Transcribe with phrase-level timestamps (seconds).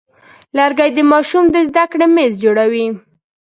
[0.57, 2.85] لرګی د ماشوم د زده کړې میز جوړوي.